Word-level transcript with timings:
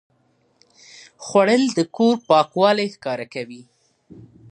خوړل 1.25 1.63
د 1.77 1.79
کور 1.95 2.15
پاکوالی 2.29 2.87
ښکاره 2.95 3.25
کوي 3.33 3.61